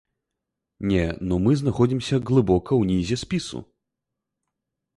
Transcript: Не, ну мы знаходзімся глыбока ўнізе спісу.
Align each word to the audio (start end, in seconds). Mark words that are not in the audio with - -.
Не, 0.91 1.03
ну 1.31 1.35
мы 1.45 1.51
знаходзімся 1.61 2.21
глыбока 2.31 2.71
ўнізе 2.81 3.15
спісу. 3.25 3.63